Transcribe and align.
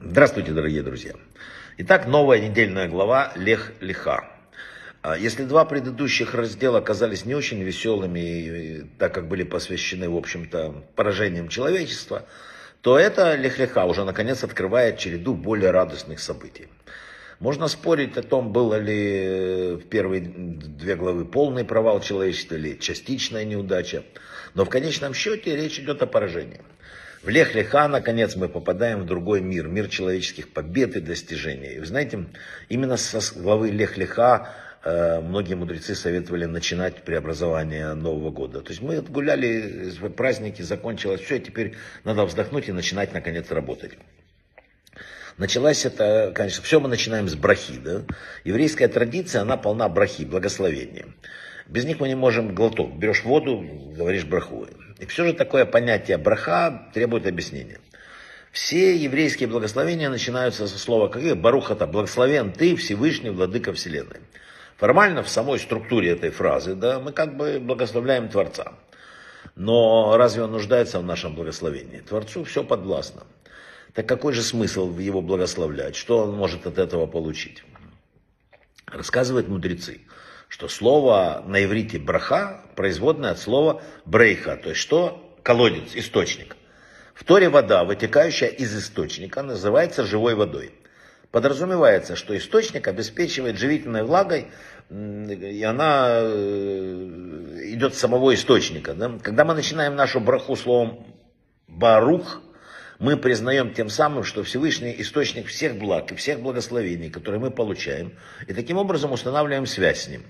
Здравствуйте, 0.00 0.52
дорогие 0.52 0.84
друзья. 0.84 1.14
Итак, 1.78 2.06
новая 2.06 2.38
недельная 2.38 2.86
глава 2.86 3.32
Лех 3.34 3.72
Лиха. 3.80 4.30
А, 5.02 5.18
если 5.18 5.42
два 5.42 5.64
предыдущих 5.64 6.34
раздела 6.34 6.78
оказались 6.78 7.24
не 7.24 7.34
очень 7.34 7.60
веселыми, 7.64 8.88
так 9.00 9.12
как 9.12 9.26
были 9.26 9.42
посвящены, 9.42 10.08
в 10.08 10.16
общем-то, 10.16 10.84
поражениям 10.94 11.48
человечества, 11.48 12.26
то 12.80 12.96
это 12.96 13.34
Лех-Лиха 13.34 13.86
уже 13.86 14.04
наконец 14.04 14.44
открывает 14.44 14.98
череду 14.98 15.34
более 15.34 15.72
радостных 15.72 16.20
событий. 16.20 16.68
Можно 17.40 17.66
спорить 17.66 18.16
о 18.16 18.22
том, 18.22 18.52
было 18.52 18.78
ли 18.78 19.80
в 19.82 19.88
первые 19.88 20.20
две 20.20 20.94
главы 20.94 21.24
полный 21.24 21.64
провал 21.64 22.00
человечества 22.00 22.54
или 22.54 22.78
частичная 22.78 23.44
неудача, 23.44 24.04
но 24.54 24.64
в 24.64 24.70
конечном 24.70 25.12
счете 25.12 25.56
речь 25.56 25.80
идет 25.80 26.02
о 26.02 26.06
поражении. 26.06 26.60
В 27.22 27.28
Лех-Леха, 27.28 27.88
наконец, 27.88 28.36
мы 28.36 28.48
попадаем 28.48 29.00
в 29.00 29.06
другой 29.06 29.40
мир, 29.40 29.66
мир 29.66 29.88
человеческих 29.88 30.52
побед 30.52 30.96
и 30.96 31.00
достижений. 31.00 31.74
И 31.74 31.78
вы 31.80 31.86
знаете, 31.86 32.26
именно 32.68 32.96
со 32.96 33.20
главы 33.40 33.70
Лех-Леха 33.70 34.50
э, 34.84 35.20
многие 35.20 35.54
мудрецы 35.54 35.96
советовали 35.96 36.44
начинать 36.44 37.02
преобразование 37.02 37.94
Нового 37.94 38.30
года. 38.30 38.60
То 38.60 38.70
есть 38.70 38.82
мы 38.82 39.00
гуляли, 39.00 39.92
праздники, 40.16 40.62
закончилось 40.62 41.20
все, 41.20 41.36
и 41.36 41.40
теперь 41.40 41.74
надо 42.04 42.24
вздохнуть 42.24 42.68
и 42.68 42.72
начинать, 42.72 43.12
наконец, 43.12 43.50
работать. 43.50 43.92
Началась 45.38 45.84
это, 45.84 46.32
конечно, 46.34 46.62
все 46.62 46.78
мы 46.78 46.88
начинаем 46.88 47.28
с 47.28 47.34
брахи. 47.34 47.78
Да? 47.78 48.02
Еврейская 48.44 48.86
традиция, 48.86 49.42
она 49.42 49.56
полна 49.56 49.88
брахи, 49.88 50.24
благословения. 50.24 51.06
Без 51.68 51.84
них 51.84 52.00
мы 52.00 52.08
не 52.08 52.14
можем 52.14 52.54
глоток. 52.54 52.96
Берешь 52.96 53.24
воду, 53.24 53.62
говоришь 53.94 54.24
браху. 54.24 54.66
И 54.98 55.06
все 55.06 55.26
же 55.26 55.34
такое 55.34 55.66
понятие 55.66 56.16
браха 56.16 56.90
требует 56.94 57.26
объяснения. 57.26 57.78
Все 58.52 58.96
еврейские 58.96 59.48
благословения 59.48 60.08
начинаются 60.08 60.66
со 60.66 60.78
слова 60.78 61.08
какие? 61.08 61.34
Барухата, 61.34 61.86
благословен 61.86 62.52
ты, 62.52 62.74
Всевышний, 62.76 63.28
Владыка 63.28 63.74
Вселенной. 63.74 64.20
Формально 64.78 65.22
в 65.22 65.28
самой 65.28 65.58
структуре 65.58 66.10
этой 66.10 66.30
фразы, 66.30 66.74
да, 66.74 66.98
мы 67.00 67.12
как 67.12 67.36
бы 67.36 67.58
благословляем 67.60 68.28
Творца. 68.30 68.72
Но 69.54 70.16
разве 70.16 70.44
он 70.44 70.52
нуждается 70.52 71.00
в 71.00 71.04
нашем 71.04 71.34
благословении? 71.34 71.98
Творцу 72.00 72.44
все 72.44 72.64
подвластно. 72.64 73.24
Так 73.92 74.08
какой 74.08 74.32
же 74.32 74.42
смысл 74.42 74.88
в 74.88 74.98
его 74.98 75.20
благословлять? 75.20 75.96
Что 75.96 76.22
он 76.22 76.34
может 76.34 76.66
от 76.66 76.78
этого 76.78 77.06
получить? 77.06 77.62
Рассказывают 78.86 79.48
мудрецы 79.48 80.00
что 80.48 80.68
слово 80.68 81.42
на 81.46 81.64
иврите 81.64 81.98
браха 81.98 82.62
производное 82.74 83.32
от 83.32 83.38
слова 83.38 83.82
брейха, 84.04 84.56
то 84.56 84.70
есть 84.70 84.80
что? 84.80 85.24
Колодец, 85.42 85.94
источник. 85.94 86.56
В 87.14 87.24
Торе 87.24 87.48
вода, 87.48 87.84
вытекающая 87.84 88.48
из 88.48 88.76
источника, 88.76 89.42
называется 89.42 90.04
живой 90.04 90.34
водой. 90.34 90.72
Подразумевается, 91.30 92.16
что 92.16 92.36
источник 92.36 92.88
обеспечивает 92.88 93.58
живительной 93.58 94.02
влагой, 94.02 94.48
и 94.88 95.62
она 95.62 96.20
э, 96.22 97.60
идет 97.64 97.94
с 97.94 97.98
самого 97.98 98.34
источника. 98.34 98.94
Да? 98.94 99.18
Когда 99.22 99.44
мы 99.44 99.54
начинаем 99.54 99.94
нашу 99.94 100.20
браху 100.20 100.56
словом 100.56 101.06
барух, 101.66 102.40
мы 102.98 103.16
признаем 103.16 103.72
тем 103.72 103.88
самым, 103.88 104.24
что 104.24 104.42
Всевышний 104.42 104.94
источник 104.98 105.46
всех 105.46 105.76
благ 105.76 106.10
и 106.10 106.16
всех 106.16 106.40
благословений, 106.40 107.10
которые 107.10 107.40
мы 107.40 107.50
получаем, 107.50 108.12
и 108.46 108.52
таким 108.52 108.76
образом 108.76 109.12
устанавливаем 109.12 109.66
связь 109.66 110.02
с 110.02 110.08
ним. 110.08 110.24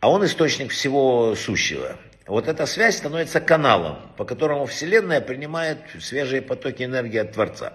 А 0.00 0.10
он 0.10 0.24
источник 0.24 0.70
всего 0.70 1.34
сущего. 1.34 1.96
Вот 2.26 2.46
эта 2.46 2.66
связь 2.66 2.98
становится 2.98 3.40
каналом, 3.40 3.96
по 4.18 4.24
которому 4.24 4.66
Вселенная 4.66 5.22
принимает 5.22 5.78
свежие 5.98 6.42
потоки 6.42 6.82
энергии 6.82 7.18
от 7.18 7.32
Творца. 7.32 7.72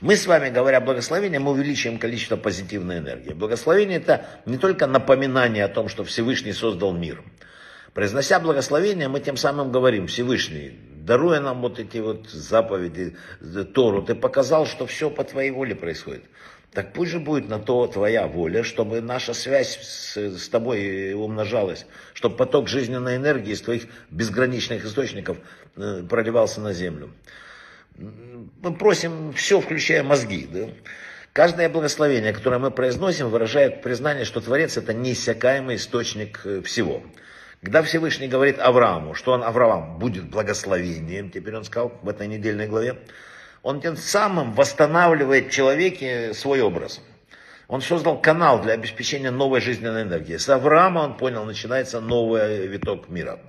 Мы 0.00 0.16
с 0.16 0.26
вами, 0.26 0.48
говоря 0.48 0.80
благословение, 0.80 1.38
мы 1.38 1.52
увеличиваем 1.52 1.98
количество 1.98 2.36
позитивной 2.36 2.98
энергии. 2.98 3.32
Благословение 3.34 3.98
это 3.98 4.26
не 4.46 4.56
только 4.56 4.86
напоминание 4.86 5.64
о 5.64 5.68
том, 5.68 5.88
что 5.88 6.02
Всевышний 6.02 6.52
создал 6.52 6.92
мир. 6.92 7.22
Произнося 7.92 8.40
благословение, 8.40 9.08
мы 9.08 9.20
тем 9.20 9.36
самым 9.36 9.70
говорим, 9.70 10.06
Всевышний, 10.06 10.78
даруя 11.04 11.40
нам 11.40 11.60
вот 11.60 11.78
эти 11.78 11.98
вот 11.98 12.28
заповеди, 12.30 13.16
Тору, 13.74 14.02
ты 14.02 14.14
показал, 14.14 14.66
что 14.66 14.86
все 14.86 15.10
по 15.10 15.24
твоей 15.24 15.50
воле 15.50 15.74
происходит. 15.74 16.24
Так 16.72 16.92
пусть 16.92 17.12
же 17.12 17.20
будет 17.20 17.48
на 17.48 17.60
то 17.60 17.86
твоя 17.86 18.26
воля, 18.26 18.64
чтобы 18.64 19.00
наша 19.00 19.32
связь 19.32 19.78
с, 19.80 20.16
с 20.16 20.48
тобой 20.48 21.12
умножалась, 21.14 21.86
чтобы 22.14 22.36
поток 22.36 22.68
жизненной 22.68 23.16
энергии 23.16 23.52
из 23.52 23.60
твоих 23.60 23.86
безграничных 24.10 24.84
источников 24.84 25.36
э, 25.76 26.02
проливался 26.08 26.60
на 26.60 26.72
землю. 26.72 27.12
Мы 27.96 28.74
просим 28.76 29.32
все, 29.34 29.60
включая 29.60 30.02
мозги. 30.02 30.48
Да? 30.52 30.68
Каждое 31.32 31.68
благословение, 31.68 32.32
которое 32.32 32.58
мы 32.58 32.72
произносим, 32.72 33.28
выражает 33.28 33.80
признание, 33.80 34.24
что 34.24 34.40
Творец 34.40 34.76
это 34.76 34.92
неиссякаемый 34.92 35.76
источник 35.76 36.40
э, 36.44 36.60
всего. 36.62 37.04
Когда 37.64 37.82
Всевышний 37.82 38.28
говорит 38.28 38.58
Аврааму, 38.58 39.14
что 39.14 39.32
он, 39.32 39.42
Авраам, 39.42 39.98
будет 39.98 40.28
благословением, 40.28 41.30
теперь 41.30 41.56
он 41.56 41.64
сказал 41.64 41.98
в 42.02 42.08
этой 42.10 42.26
недельной 42.26 42.68
главе, 42.68 42.98
он 43.62 43.80
тем 43.80 43.96
самым 43.96 44.52
восстанавливает 44.52 45.46
в 45.46 45.50
человеке 45.50 46.34
свой 46.34 46.60
образ. 46.60 47.00
Он 47.66 47.80
создал 47.80 48.20
канал 48.20 48.60
для 48.60 48.74
обеспечения 48.74 49.30
новой 49.30 49.62
жизненной 49.62 50.02
энергии. 50.02 50.36
С 50.36 50.46
Авраама, 50.50 51.00
он 51.00 51.16
понял, 51.16 51.46
начинается 51.46 52.02
новый 52.02 52.66
виток 52.66 53.08
мира. 53.08 53.40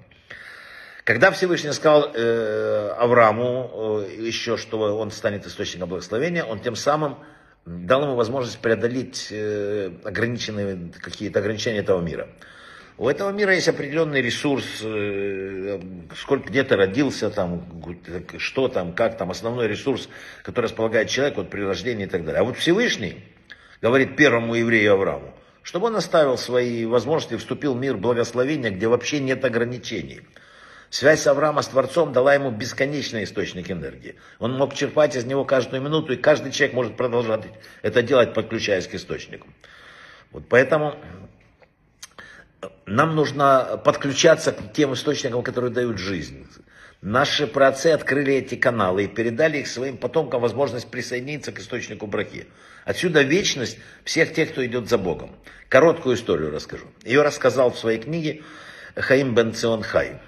Когда 1.03 1.29
Всевышний 1.31 1.73
сказал 1.73 2.09
э, 2.13 2.95
Аврааму 2.97 4.05
э, 4.07 4.15
еще, 4.21 4.55
что 4.55 4.97
он 4.97 5.11
станет 5.11 5.45
источником 5.45 5.89
благословения, 5.89 6.45
он 6.45 6.61
тем 6.61 6.77
самым 6.77 7.17
дал 7.65 8.03
ему 8.03 8.15
возможность 8.15 8.59
преодолеть 8.59 9.27
э, 9.29 9.91
ограниченные, 10.05 10.93
какие-то 11.01 11.39
ограничения 11.39 11.79
этого 11.79 11.99
мира. 11.99 12.29
У 12.97 13.09
этого 13.09 13.31
мира 13.31 13.53
есть 13.53 13.67
определенный 13.67 14.22
ресурс, 14.22 14.79
э, 14.81 15.81
сколько 16.16 16.47
где-то 16.47 16.78
родился, 16.78 17.29
там, 17.29 17.67
что 18.38 18.69
там, 18.69 18.94
как 18.94 19.17
там, 19.17 19.31
основной 19.31 19.67
ресурс, 19.67 20.07
который 20.44 20.66
располагает 20.66 21.09
человек 21.09 21.35
вот, 21.35 21.50
при 21.50 21.61
рождении 21.61 22.05
и 22.05 22.09
так 22.09 22.23
далее. 22.23 22.39
А 22.39 22.44
вот 22.45 22.55
Всевышний 22.55 23.22
говорит 23.81 24.16
первому 24.16 24.55
еврею 24.55 24.94
Аврааму, 24.94 25.34
чтобы 25.61 25.88
он 25.88 25.97
оставил 25.97 26.38
свои 26.38 26.85
возможности 26.85 27.35
вступил 27.35 27.73
в 27.73 27.78
мир 27.78 27.97
благословения, 27.97 28.72
где 28.72 28.88
вообще 28.88 29.19
нет 29.19 29.44
ограничений. 29.44 30.22
Связь 30.89 31.28
Авраама 31.28 31.63
с 31.63 31.67
Творцом 31.67 32.13
дала 32.13 32.34
ему 32.34 32.50
бесконечный 32.50 33.25
источник 33.25 33.69
энергии. 33.69 34.16
Он 34.39 34.53
мог 34.53 34.73
черпать 34.73 35.17
из 35.17 35.25
него 35.25 35.44
каждую 35.44 35.81
минуту, 35.81 36.13
и 36.13 36.16
каждый 36.16 36.53
человек 36.53 36.73
может 36.73 36.95
продолжать 36.95 37.44
это 37.81 38.01
делать, 38.01 38.34
подключаясь 38.34 38.88
к 38.88 38.95
источнику. 38.95 39.50
Вот 40.31 40.45
поэтому 40.47 40.95
нам 42.85 43.16
нужно 43.16 43.79
подключаться 43.83 44.51
к 44.51 44.73
тем 44.73 44.93
источникам, 44.93 45.43
которые 45.43 45.71
дают 45.71 45.97
жизнь. 45.97 46.47
Наши 47.01 47.45
праотцы 47.45 47.88
открыли 47.88 48.33
эти 48.33 48.55
каналы 48.55 49.03
и 49.03 49.07
передали 49.07 49.59
их 49.59 49.67
своим 49.67 49.97
потомкам 49.97 50.41
возможность 50.41 50.89
присоединиться 50.89 51.51
к 51.51 51.59
источнику 51.59 52.07
брахи. 52.07 52.47
Отсюда 52.83 53.21
вечность 53.21 53.77
всех 54.03 54.33
тех, 54.33 54.51
кто 54.51 54.66
идет 54.66 54.89
за 54.89 54.97
Богом. 54.97 55.35
Короткую 55.69 56.16
историю 56.16 56.51
расскажу. 56.51 56.85
Ее 57.03 57.21
рассказал 57.21 57.71
в 57.71 57.77
своей 57.77 57.99
книге 57.99 58.43
Хаим 58.95 59.35
бен 59.35 59.53
Цион 59.53 59.83
Хай. 59.83 60.19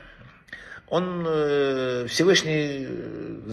Он 0.87 1.25
э, 1.27 2.05
Всевышний 2.09 2.85
э, 2.87 3.51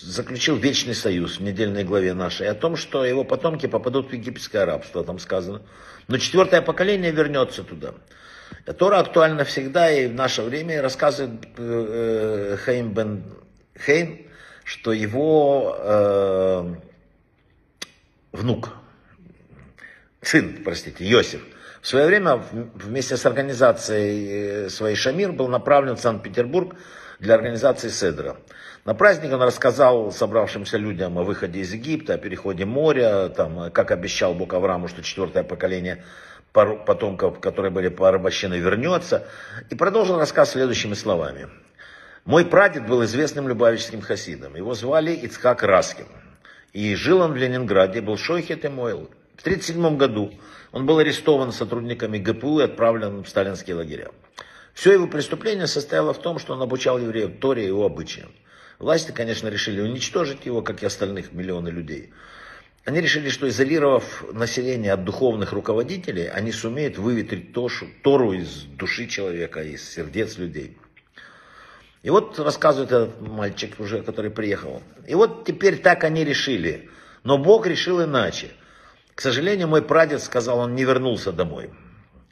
заключил 0.00 0.56
вечный 0.56 0.94
союз 0.94 1.38
в 1.38 1.42
недельной 1.42 1.84
главе 1.84 2.14
нашей 2.14 2.48
о 2.48 2.54
том, 2.54 2.76
что 2.76 3.04
его 3.04 3.24
потомки 3.24 3.66
попадут 3.66 4.10
в 4.10 4.12
египетское 4.12 4.64
рабство, 4.64 5.04
там 5.04 5.18
сказано. 5.18 5.62
Но 6.08 6.18
четвертое 6.18 6.62
поколение 6.62 7.12
вернется 7.12 7.62
туда. 7.62 7.94
Тора 8.78 8.98
актуальна 8.98 9.44
всегда 9.44 9.90
и 9.90 10.06
в 10.06 10.14
наше 10.14 10.42
время 10.42 10.82
рассказывает 10.82 11.46
э, 11.56 12.56
Хейм 12.64 12.92
бен 12.92 13.24
Хейм, 13.86 14.26
что 14.64 14.92
его 14.92 15.76
э, 15.78 16.74
внук, 18.32 18.70
сын, 20.22 20.62
простите, 20.64 21.04
Йосиф, 21.04 21.42
в 21.80 21.86
свое 21.86 22.06
время 22.06 22.36
вместе 22.74 23.16
с 23.16 23.24
организацией 23.24 24.28
э, 24.66 24.68
своей 24.68 24.96
Шамир 24.96 25.32
был 25.32 25.48
направлен 25.48 25.96
в 25.96 26.00
Санкт-Петербург 26.00 26.74
для 27.18 27.34
организации 27.34 27.88
Седра. 27.88 28.36
На 28.84 28.94
праздник 28.94 29.32
он 29.32 29.42
рассказал 29.42 30.10
собравшимся 30.10 30.78
людям 30.78 31.18
о 31.18 31.22
выходе 31.22 31.60
из 31.60 31.72
Египта, 31.72 32.14
о 32.14 32.18
переходе 32.18 32.64
моря, 32.64 33.28
там, 33.28 33.70
как 33.70 33.90
обещал 33.90 34.34
Бог 34.34 34.54
Аврааму, 34.54 34.88
что 34.88 35.02
четвертое 35.02 35.42
поколение 35.42 36.04
потомков, 36.52 37.40
которые 37.40 37.70
были 37.70 37.88
порабощены, 37.88 38.54
вернется. 38.54 39.26
И 39.68 39.74
продолжил 39.74 40.18
рассказ 40.18 40.52
следующими 40.52 40.94
словами. 40.94 41.48
Мой 42.24 42.44
прадед 42.44 42.86
был 42.86 43.04
известным 43.04 43.48
любавическим 43.48 44.00
хасидом. 44.00 44.56
Его 44.56 44.74
звали 44.74 45.12
Ицхак 45.12 45.62
Раскин. 45.62 46.06
И 46.72 46.94
жил 46.94 47.20
он 47.20 47.32
в 47.32 47.36
Ленинграде, 47.36 48.00
был 48.00 48.16
Шойхет 48.16 48.64
Эмойл. 48.64 49.10
В 49.40 49.42
1937 49.42 49.96
году 49.96 50.34
он 50.70 50.84
был 50.84 50.98
арестован 50.98 51.50
сотрудниками 51.50 52.18
ГПУ 52.18 52.60
и 52.60 52.64
отправлен 52.64 53.22
в 53.22 53.28
сталинские 53.30 53.74
лагеря. 53.74 54.10
Все 54.74 54.92
его 54.92 55.06
преступление 55.06 55.66
состояло 55.66 56.12
в 56.12 56.18
том, 56.18 56.38
что 56.38 56.52
он 56.52 56.60
обучал 56.60 56.98
евреев 56.98 57.40
Торе 57.40 57.62
и 57.64 57.68
его 57.68 57.86
обычаям. 57.86 58.28
Власти, 58.78 59.12
конечно, 59.12 59.48
решили 59.48 59.80
уничтожить 59.80 60.44
его, 60.44 60.60
как 60.60 60.82
и 60.82 60.86
остальных 60.86 61.32
миллионы 61.32 61.70
людей. 61.70 62.12
Они 62.84 63.00
решили, 63.00 63.30
что 63.30 63.48
изолировав 63.48 64.26
население 64.30 64.92
от 64.92 65.04
духовных 65.04 65.54
руководителей, 65.54 66.26
они 66.28 66.52
сумеют 66.52 66.98
выветрить 66.98 67.54
Тошу, 67.54 67.86
Тору 68.02 68.34
из 68.34 68.64
души 68.64 69.06
человека, 69.06 69.62
из 69.62 69.88
сердец 69.90 70.36
людей. 70.36 70.76
И 72.02 72.10
вот 72.10 72.38
рассказывает 72.38 72.92
этот 72.92 73.22
мальчик 73.22 73.80
уже, 73.80 74.02
который 74.02 74.30
приехал. 74.30 74.82
И 75.08 75.14
вот 75.14 75.46
теперь 75.46 75.78
так 75.78 76.04
они 76.04 76.24
решили. 76.26 76.90
Но 77.24 77.38
Бог 77.38 77.66
решил 77.66 78.04
иначе. 78.04 78.50
К 79.20 79.22
сожалению, 79.22 79.68
мой 79.68 79.82
прадед 79.82 80.22
сказал, 80.22 80.60
он 80.60 80.74
не 80.74 80.82
вернулся 80.82 81.30
домой. 81.30 81.68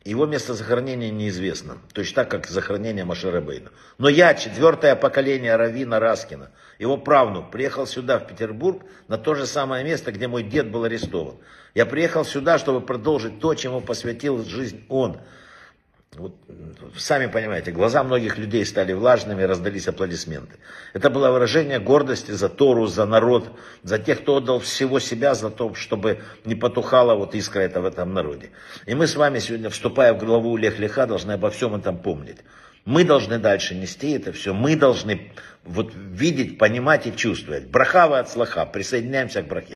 Его 0.06 0.24
место 0.24 0.54
захоронения 0.54 1.10
неизвестно, 1.10 1.76
точно 1.92 2.14
так, 2.14 2.30
как 2.30 2.46
захоронение 2.46 3.04
Машеребейна. 3.04 3.72
Но 3.98 4.08
я, 4.08 4.32
четвертое 4.32 4.96
поколение 4.96 5.54
Равина 5.56 6.00
Раскина, 6.00 6.50
его 6.78 6.96
правнук, 6.96 7.50
приехал 7.50 7.86
сюда, 7.86 8.18
в 8.18 8.26
Петербург, 8.26 8.84
на 9.06 9.18
то 9.18 9.34
же 9.34 9.44
самое 9.44 9.84
место, 9.84 10.12
где 10.12 10.28
мой 10.28 10.42
дед 10.42 10.70
был 10.70 10.84
арестован. 10.84 11.36
Я 11.74 11.84
приехал 11.84 12.24
сюда, 12.24 12.56
чтобы 12.56 12.80
продолжить 12.80 13.38
то, 13.38 13.52
чему 13.52 13.82
посвятил 13.82 14.42
жизнь 14.42 14.86
он– 14.88 15.20
вот, 16.16 16.34
сами 16.96 17.26
понимаете, 17.26 17.70
глаза 17.70 18.02
многих 18.02 18.38
людей 18.38 18.64
стали 18.64 18.92
влажными, 18.92 19.42
раздались 19.42 19.88
аплодисменты. 19.88 20.56
Это 20.94 21.10
было 21.10 21.30
выражение 21.30 21.78
гордости 21.78 22.30
за 22.30 22.48
Тору, 22.48 22.86
за 22.86 23.04
народ, 23.04 23.50
за 23.82 23.98
тех, 23.98 24.22
кто 24.22 24.36
отдал 24.36 24.58
всего 24.58 25.00
себя 25.00 25.34
за 25.34 25.50
то, 25.50 25.74
чтобы 25.74 26.22
не 26.44 26.54
потухала 26.54 27.14
вот 27.14 27.34
искра 27.34 27.60
это 27.60 27.80
в 27.80 27.84
этом 27.84 28.14
народе. 28.14 28.50
И 28.86 28.94
мы 28.94 29.06
с 29.06 29.16
вами 29.16 29.38
сегодня, 29.38 29.68
вступая 29.68 30.14
в 30.14 30.18
главу 30.18 30.56
Лех 30.56 30.78
Леха, 30.78 31.06
должны 31.06 31.32
обо 31.32 31.50
всем 31.50 31.74
этом 31.74 31.98
помнить. 31.98 32.38
Мы 32.84 33.04
должны 33.04 33.38
дальше 33.38 33.74
нести 33.74 34.12
это 34.12 34.32
все, 34.32 34.54
мы 34.54 34.74
должны 34.74 35.30
вот 35.64 35.92
видеть, 35.94 36.56
понимать 36.56 37.06
и 37.06 37.14
чувствовать. 37.14 37.66
Брахава 37.66 38.18
от 38.18 38.30
слаха, 38.30 38.64
присоединяемся 38.64 39.42
к 39.42 39.46
брахе. 39.46 39.66